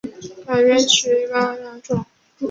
[0.47, 2.03] 改编曲一般分为两种。